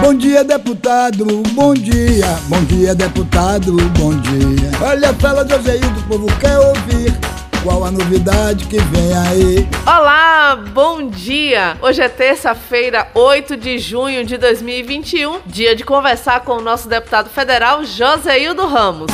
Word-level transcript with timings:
Bom 0.00 0.14
dia, 0.14 0.44
deputado, 0.44 1.24
bom 1.52 1.72
dia. 1.72 2.26
Bom 2.48 2.62
dia, 2.64 2.94
deputado, 2.94 3.72
bom 3.98 4.14
dia. 4.20 4.70
Olha, 4.82 5.14
fala 5.14 5.48
Joséildo, 5.48 6.00
o 6.00 6.02
povo 6.04 6.26
quer 6.38 6.58
ouvir. 6.58 7.12
Qual 7.62 7.82
a 7.82 7.90
novidade 7.90 8.66
que 8.66 8.78
vem 8.78 9.16
aí? 9.16 9.68
Olá, 9.86 10.54
bom 10.54 11.08
dia! 11.08 11.78
Hoje 11.80 12.02
é 12.02 12.08
terça-feira, 12.10 13.08
8 13.14 13.56
de 13.56 13.78
junho 13.78 14.22
de 14.26 14.36
2021, 14.36 15.40
dia 15.46 15.74
de 15.74 15.82
conversar 15.82 16.40
com 16.40 16.58
o 16.58 16.60
nosso 16.60 16.90
deputado 16.90 17.30
federal 17.30 17.82
Joséildo 17.82 18.66
Ramos. 18.66 19.10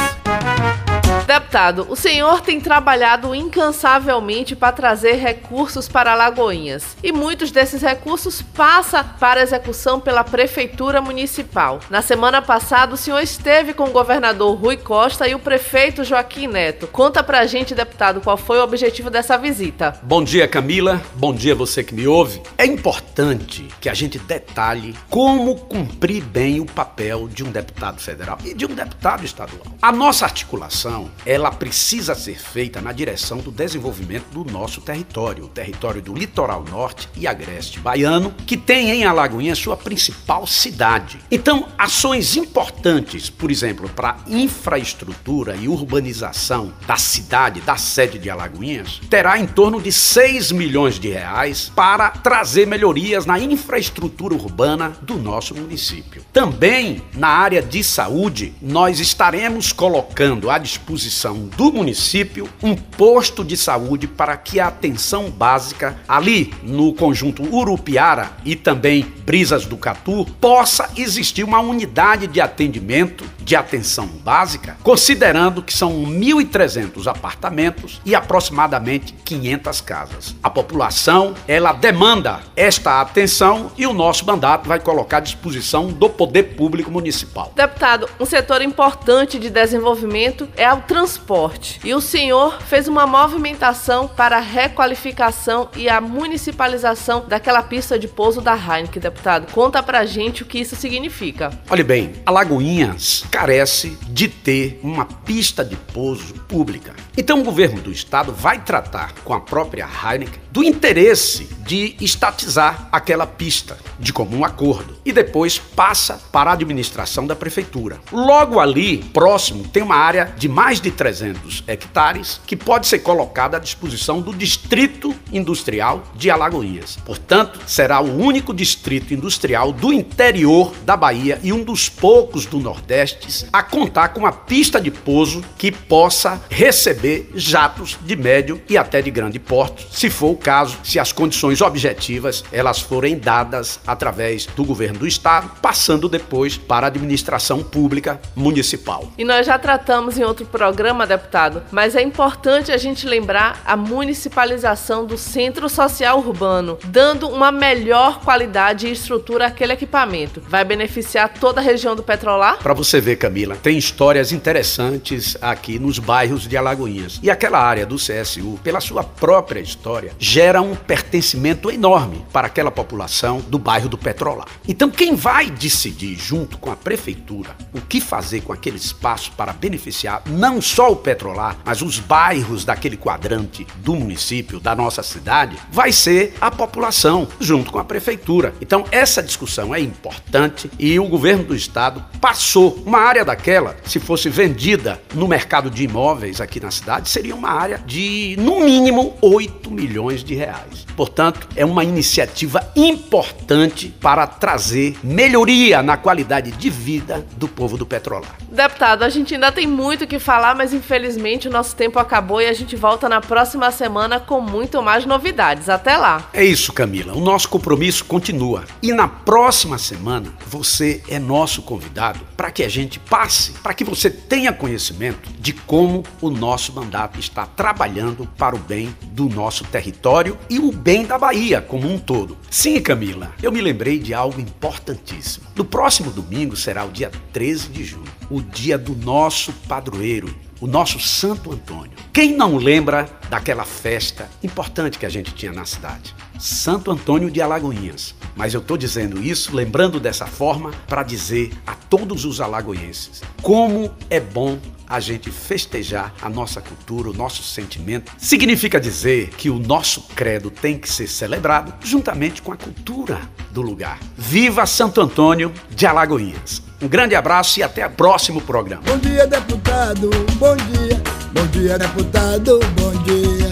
Deputado, 1.31 1.87
o 1.89 1.95
senhor 1.95 2.41
tem 2.41 2.61
trabalhado 2.61 3.33
incansavelmente 3.37 4.57
para 4.57 4.73
trazer 4.73 5.13
recursos 5.13 5.87
para 5.87 6.17
Lagoinhas 6.17 6.97
e 7.05 7.13
muitos 7.13 7.53
desses 7.53 7.83
recursos 7.83 8.43
passam 8.43 9.05
para 9.21 9.41
execução 9.41 10.01
pela 10.01 10.25
Prefeitura 10.25 11.01
Municipal. 11.01 11.79
Na 11.89 12.03
semana 12.03 12.43
passada, 12.43 12.95
o 12.95 12.97
senhor 12.97 13.21
esteve 13.21 13.73
com 13.73 13.85
o 13.85 13.93
governador 13.93 14.59
Rui 14.59 14.77
Costa 14.77 15.29
e 15.29 15.35
o 15.37 15.39
prefeito 15.39 16.03
Joaquim 16.03 16.49
Neto. 16.49 16.89
Conta 16.89 17.23
pra 17.23 17.47
gente, 17.47 17.77
deputado, 17.77 18.21
qual 18.21 18.37
foi 18.37 18.59
o 18.59 18.65
objetivo 18.65 19.09
dessa 19.09 19.39
visita. 19.39 20.01
Bom 20.03 20.25
dia, 20.25 20.49
Camila. 20.49 21.01
Bom 21.15 21.33
dia, 21.33 21.55
você 21.55 21.85
que 21.85 21.95
me 21.95 22.09
ouve. 22.09 22.43
É 22.59 22.67
importante 22.67 23.69
que 23.81 23.89
a 23.89 23.95
gente 23.95 24.19
detalhe 24.19 24.97
como 25.09 25.55
cumprir 25.55 26.25
bem 26.25 26.59
o 26.59 26.67
papel 26.67 27.29
de 27.29 27.45
um 27.45 27.53
deputado 27.53 28.01
federal 28.01 28.37
e 28.45 28.53
de 28.53 28.67
um 28.67 28.75
deputado 28.75 29.25
estadual. 29.25 29.63
A 29.81 29.93
nossa 29.93 30.25
articulação 30.25 31.09
ela 31.25 31.51
precisa 31.51 32.15
ser 32.15 32.39
feita 32.39 32.81
na 32.81 32.93
direção 32.93 33.39
do 33.39 33.51
desenvolvimento 33.51 34.27
do 34.33 34.51
nosso 34.51 34.81
território, 34.81 35.45
o 35.45 35.49
território 35.49 36.01
do 36.01 36.15
litoral 36.15 36.65
norte 36.65 37.09
e 37.17 37.27
agreste 37.27 37.79
baiano, 37.81 38.35
que 38.47 38.57
tem 38.57 38.91
em 38.91 39.05
Alagoinha 39.05 39.55
sua 39.55 39.77
principal 39.77 40.47
cidade. 40.47 41.19
Então, 41.31 41.69
ações 41.77 42.37
importantes, 42.37 43.29
por 43.29 43.51
exemplo, 43.51 43.89
para 43.89 44.19
infraestrutura 44.27 45.57
e 45.57 45.69
urbanização 45.69 46.73
da 46.87 46.97
cidade, 46.97 47.61
da 47.61 47.77
sede 47.77 48.19
de 48.19 48.31
Alagoinhas, 48.31 49.01
terá 49.11 49.39
em 49.39 49.47
torno 49.47 49.81
de 49.81 49.93
6 49.93 50.53
milhões 50.53 50.99
de 50.99 51.09
reais 51.09 51.71
para 51.75 52.11
trazer 52.11 52.67
melhorias 52.67 53.27
na 53.27 53.39
infraestrutura 53.39 54.35
urbana 54.35 54.93
do 55.03 55.17
nosso 55.17 55.55
município. 55.55 56.25
Também 56.33 57.03
na 57.15 57.29
área 57.29 57.63
de 57.63 57.83
saúde, 57.85 58.55
nós 58.61 59.01
estaremos 59.01 59.73
colocando 59.73 60.51
à 60.51 60.59
disposição 60.59 61.10
disposição 61.11 61.51
do 61.57 61.73
município 61.73 62.49
um 62.63 62.75
posto 62.75 63.45
de 63.45 63.57
saúde 63.57 64.07
para 64.07 64.37
que 64.37 64.61
a 64.61 64.69
atenção 64.69 65.29
básica 65.29 65.99
ali 66.09 66.55
no 66.63 66.95
conjunto 66.95 67.43
Urupiara 67.43 68.31
e 68.45 68.55
também 68.55 69.05
Brisas 69.27 69.67
do 69.67 69.77
Catu 69.77 70.25
possa 70.41 70.89
existir 70.97 71.43
uma 71.43 71.61
unidade 71.61 72.29
de 72.29 72.41
atendimento 72.41 73.25
de 73.51 73.57
atenção 73.57 74.07
básica, 74.07 74.77
considerando 74.81 75.61
que 75.61 75.77
são 75.77 76.05
1.300 76.05 77.09
apartamentos 77.09 78.01
e 78.05 78.15
aproximadamente 78.15 79.13
500 79.25 79.81
casas. 79.81 80.37
A 80.41 80.49
população, 80.49 81.35
ela 81.49 81.73
demanda 81.73 82.43
esta 82.55 83.01
atenção 83.01 83.73
e 83.77 83.89
o 83.89 83.93
nosso 83.93 84.25
mandato 84.25 84.69
vai 84.69 84.79
colocar 84.79 85.17
à 85.17 85.21
disposição 85.21 85.89
do 85.89 86.09
poder 86.09 86.55
público 86.55 86.93
municipal. 86.93 87.53
Deputado, 87.57 88.09
um 88.21 88.25
setor 88.25 88.63
importante 88.63 89.37
de 89.37 89.51
desenvolvimento 89.51 90.49
é 90.57 90.73
o 90.73 90.83
transporte. 90.83 91.81
E 91.83 91.93
o 91.93 92.01
senhor 92.01 92.63
fez 92.63 92.87
uma 92.87 93.05
movimentação 93.05 94.07
para 94.07 94.37
a 94.37 94.41
requalificação 94.41 95.69
e 95.75 95.89
a 95.89 96.01
municipalização 96.01 97.25
daquela 97.27 97.65
pista 97.65 97.99
de 97.99 98.07
pouso 98.07 98.41
da 98.41 98.55
Heineken, 98.55 99.03
deputado. 99.03 99.53
Conta 99.53 99.83
pra 99.83 100.07
gente 100.07 100.45
o 100.45 100.47
que 100.47 100.61
isso 100.61 100.77
significa. 100.77 101.51
Olha 101.69 101.83
bem, 101.83 102.13
Alagoinhas 102.25 103.25
carece 103.41 103.97
de 104.11 104.29
ter 104.29 104.79
uma 104.83 105.07
pista 105.07 105.65
de 105.65 105.75
pouso 105.75 106.35
pública. 106.47 106.95
Então 107.17 107.41
o 107.41 107.45
governo 107.45 107.81
do 107.81 107.91
estado 107.91 108.33
vai 108.33 108.63
tratar 108.63 109.15
com 109.25 109.33
a 109.33 109.41
própria 109.41 109.89
Heineken 109.89 110.41
do 110.51 110.63
interesse 110.63 111.49
de 111.67 111.95
estatizar 112.01 112.89
aquela 112.91 113.27
pista 113.27 113.79
de 113.99 114.13
comum 114.13 114.45
acordo 114.45 114.97
e 115.05 115.13
depois 115.13 115.59
passa 115.59 116.21
para 116.33 116.51
a 116.51 116.53
administração 116.55 117.27
da 117.27 117.37
prefeitura. 117.37 118.01
Logo 118.13 118.59
ali, 118.59 118.99
próximo, 118.99 119.67
tem 119.69 119.83
uma 119.83 119.95
área 119.95 120.35
de 120.37 120.49
mais 120.49 120.81
de 120.81 120.91
300 120.91 121.65
hectares 121.67 122.41
que 122.47 122.57
pode 122.57 122.89
ser 122.89 122.99
colocada 122.99 123.57
à 123.57 123.61
disposição 123.61 124.21
do 124.21 124.35
Distrito 124.35 125.15
Industrial 125.33 126.03
de 126.15 126.31
Alagoinhas. 126.31 126.99
Portanto, 127.05 127.61
será 127.67 128.01
o 128.01 128.19
único 128.19 128.53
distrito 128.53 129.15
industrial 129.15 129.73
do 129.73 129.93
interior 129.93 130.75
da 130.85 130.97
Bahia 130.97 131.39
e 131.43 131.53
um 131.53 131.63
dos 131.63 131.89
poucos 131.89 132.47
do 132.47 132.59
Nordeste 132.59 133.30
a 133.53 133.63
contar 133.63 134.09
com 134.09 134.21
uma 134.21 134.33
pista 134.33 134.81
de 134.81 134.91
pouso 134.91 135.43
que 135.57 135.71
possa 135.71 136.41
receber 136.51 137.31
jatos 137.35 137.99
de 138.03 138.17
médio 138.17 138.61
e 138.69 138.77
até 138.77 139.01
de 139.01 139.11
grande 139.11 139.39
porte, 139.39 139.87
se 139.91 140.11
for 140.11 140.37
caso, 140.37 140.79
se 140.83 140.99
as 140.99 141.13
condições 141.13 141.61
objetivas 141.61 142.45
elas 142.53 142.81
forem 142.81 143.19
dadas 143.19 143.81
através 143.87 144.47
do 144.47 144.65
governo 144.65 145.01
do 145.01 145.07
estado, 145.07 145.51
passando 145.63 146.09
depois 146.09 146.57
para 146.57 146.87
a 146.87 146.89
administração 146.89 147.63
pública 147.63 148.21
municipal. 148.35 149.11
E 149.17 149.25
nós 149.25 149.47
já 149.47 149.59
tratamos 149.59 150.19
em 150.19 150.25
outro 150.25 150.47
programa, 150.47 151.07
deputado, 151.07 151.63
mas 151.71 151.95
é 151.95 152.03
importante 152.03 152.73
a 152.73 152.77
gente 152.77 153.07
lembrar 153.07 153.61
a 153.65 153.77
municipalização 153.77 155.05
do 155.05 155.17
centro 155.17 155.69
social 155.69 156.19
urbano, 156.19 156.79
dando 156.87 157.29
uma 157.29 157.53
melhor 157.53 158.21
qualidade 158.21 158.87
e 158.87 158.93
estrutura 158.93 159.47
àquele 159.47 159.73
equipamento. 159.73 160.43
Vai 160.49 160.65
beneficiar 160.65 161.29
toda 161.29 161.61
a 161.61 161.65
região 161.65 161.95
do 161.95 162.03
Petrolar? 162.03 162.59
Para 162.59 162.75
você 162.75 163.01
ver, 163.01 163.10
Camila, 163.17 163.57
tem 163.57 163.77
histórias 163.77 164.33
interessantes 164.33 165.37
aqui 165.41 165.79
nos 165.79 165.99
bairros 165.99 166.47
de 166.47 166.57
Alagoinhas. 166.57 167.21
E 167.23 167.31
aquela 167.31 167.59
área 167.59 167.87
do 167.87 167.97
CSU, 167.97 168.59
pela 168.63 168.81
sua 168.81 169.03
própria 169.03 169.61
história, 169.61 170.13
gera 170.19 170.61
um 170.61 170.75
pertencimento 170.75 171.71
enorme 171.71 172.25
para 172.33 172.47
aquela 172.47 172.71
população 172.71 173.41
do 173.41 173.59
bairro 173.59 173.89
do 173.89 173.99
Petrolar. 173.99 174.47
Então, 174.67 174.91
quem 174.91 175.15
vai 175.15 175.51
decidir, 175.51 176.17
junto 176.17 176.59
com 176.59 176.71
a 176.71 176.77
prefeitura, 176.77 177.57
o 177.73 177.81
que 177.81 178.01
fazer 178.01 178.43
com 178.43 178.53
aquele 178.53 178.77
espaço 178.77 179.33
para 179.33 179.53
beneficiar 179.53 180.23
não 180.27 180.61
só 180.61 180.93
o 180.93 180.97
Petrolar, 180.97 181.59
mas 181.65 181.83
os 181.83 181.99
bairros 181.99 182.65
daquele 182.65 182.97
quadrante 182.97 183.67
do 183.77 183.95
município, 183.95 184.61
da 184.61 184.75
nossa 184.75 185.03
cidade, 185.03 185.57
vai 185.71 185.93
ser 185.93 186.35
a 186.41 186.51
população, 186.51 187.29
junto 187.41 187.73
com 187.73 187.79
a 187.79 187.85
prefeitura. 187.85 188.55
Então, 188.61 188.85
essa 188.91 189.23
discussão 189.23 189.75
é 189.75 189.81
importante 189.81 190.71
e 190.79 190.99
o 190.99 191.09
governo 191.09 191.45
do 191.45 191.55
estado 191.55 192.05
passou 192.21 192.83
uma 192.87 193.00
área 193.01 193.25
daquela, 193.25 193.77
se 193.85 193.99
fosse 193.99 194.29
vendida 194.29 195.01
no 195.15 195.27
mercado 195.27 195.71
de 195.71 195.85
imóveis 195.85 196.41
aqui 196.41 196.61
na 196.61 196.71
cidade, 196.71 197.09
seria 197.09 197.35
uma 197.35 197.51
área 197.51 197.79
de, 197.87 198.37
no 198.39 198.61
mínimo, 198.61 199.17
8 199.21 199.71
milhões 199.71 200.23
de 200.23 200.35
reais. 200.35 200.87
Portanto, 200.97 201.49
é 201.57 201.65
uma 201.65 201.83
iniciativa 201.83 202.71
importante 202.77 203.89
para 204.01 204.27
trazer 204.27 204.99
melhoria 205.03 205.83
na 205.83 205.97
qualidade 205.97 206.51
de 206.51 206.71
vida 206.71 207.25
do 207.37 207.49
povo 207.49 207.77
do 207.77 207.87
Petrolar. 207.87 208.37
Deputado, 208.51 209.03
a 209.03 209.09
gente 209.09 209.35
ainda 209.35 209.53
tem 209.53 209.67
muito 209.67 210.05
o 210.05 210.07
que 210.07 210.19
falar, 210.19 210.55
mas 210.55 210.75
infelizmente 210.75 211.49
o 211.49 211.51
nosso 211.51 211.75
tempo 211.77 211.99
acabou 211.99 212.41
e 212.41 212.47
a 212.47 212.53
gente 212.53 212.77
volta 212.77 213.09
na 213.09 213.21
próxima 213.21 213.71
semana 213.71 214.19
com 214.19 214.41
muito 214.41 214.83
mais 214.83 215.07
novidades. 215.07 215.69
Até 215.69 215.97
lá. 215.97 216.29
É 216.33 216.45
isso, 216.45 216.73
Camila. 216.73 217.15
O 217.15 217.21
nosso 217.21 217.49
compromisso 217.49 218.05
continua. 218.05 218.65
E 218.83 218.93
na 218.93 219.09
próxima 219.09 219.79
semana, 219.79 220.33
você 220.47 221.03
é 221.09 221.19
nosso 221.19 221.63
convidado 221.63 222.21
para 222.37 222.51
que 222.51 222.63
a 222.63 222.69
gente 222.69 222.90
passe, 222.99 223.53
para 223.63 223.75
que 223.75 223.85
você 223.85 224.11
tenha 224.11 224.53
conhecimento 224.53 225.31
de 225.39 225.53
como 225.53 226.03
o 226.21 226.31
nosso 226.31 226.73
mandato 226.73 227.21
está 227.21 227.47
trabalhando 227.47 228.27
para 228.37 228.57
o 228.57 228.59
bem 228.59 228.95
do 229.13 229.29
nosso 229.29 229.65
território 229.65 230.37
e 230.49 230.59
o 230.59 230.73
bem 230.73 231.07
da 231.07 231.19
Bahia 231.19 231.61
como 231.61 231.89
um 231.89 231.99
todo. 231.99 232.37
Sim, 232.51 232.81
Camila, 232.81 233.33
eu 233.43 233.53
me 233.53 233.61
lembrei 233.61 233.99
de 233.99 234.13
algo 234.13 234.41
importantíssimo. 234.41 235.47
No 235.55 235.65
próximo 235.65 236.11
domingo 236.11 236.57
será 236.57 236.85
o 236.85 236.91
dia 236.91 237.11
13 237.33 237.69
de 237.69 237.85
junho, 237.85 238.05
o 238.31 238.41
dia 238.41 238.77
do 238.77 238.97
nosso 238.97 239.53
padroeiro, 239.69 240.35
o 240.61 240.67
nosso 240.67 240.99
Santo 240.99 241.53
Antônio. 241.53 241.93
Quem 242.13 242.37
não 242.37 242.57
lembra 242.57 243.09
daquela 243.29 243.65
festa 243.65 244.29
importante 244.43 244.99
que 244.99 245.07
a 245.07 245.11
gente 245.11 245.33
tinha 245.33 245.53
na 245.53 245.65
cidade? 245.65 246.15
Santo 246.39 246.91
Antônio 246.91 247.31
de 247.31 247.41
Alagoinhas. 247.41 248.15
Mas 248.37 248.55
eu 248.55 248.61
estou 248.61 248.77
dizendo 248.77 249.23
isso, 249.23 249.55
lembrando 249.55 250.01
dessa 250.01 250.27
forma, 250.27 250.71
para 250.87 251.03
dizer 251.03 251.53
a 251.67 251.75
todos 251.75 252.25
os 252.25 252.41
alagoenses 252.41 253.23
como 253.43 253.91
é 254.09 254.21
bom 254.21 254.59
a 254.87 254.99
gente 254.99 255.31
festejar 255.31 256.13
a 256.21 256.29
nossa 256.29 256.61
cultura, 256.61 257.11
o 257.11 257.13
nosso 257.13 257.45
sentimento. 257.45 258.11
Significa 258.19 258.81
dizer 258.81 259.31
que 259.31 259.49
o 259.49 259.59
nosso 259.59 260.03
credo 260.17 260.51
tem 260.51 260.77
que 260.77 260.91
ser 260.91 261.07
celebrado 261.07 261.73
juntamente 261.85 262.43
com 262.43 262.53
a 262.53 262.57
cultura 262.57 263.21
do 263.53 263.63
lugar. 263.63 264.01
Viva 264.19 264.67
Santo 264.67 265.01
Antônio 265.01 265.53
de 265.71 265.87
Alagoinhas! 265.87 266.63
Um 266.83 266.89
grande 266.89 267.15
abraço 267.15 267.61
e 267.61 267.63
até 267.63 267.87
o 267.87 267.91
próximo 267.91 268.41
programa. 268.41 268.83
Bom 268.83 268.99
dia, 268.99 269.27
deputado. 269.27 270.11
Bom 270.37 270.57
dia. 270.57 271.01
Bom 271.33 271.47
dia, 271.49 271.79
deputado. 271.79 272.59
Bom 272.75 272.93
dia. 273.03 273.50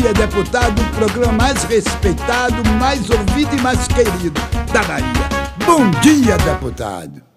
Dia, 0.00 0.14
deputado, 0.14 0.80
o 0.80 0.90
programa 0.96 1.34
mais 1.34 1.62
respeitado, 1.64 2.66
mais 2.78 3.10
ouvido 3.10 3.54
e 3.54 3.60
mais 3.60 3.86
querido 3.86 4.40
da 4.72 4.82
Bahia. 4.84 5.04
Bom 5.66 5.90
dia, 6.00 6.38
deputado. 6.38 7.29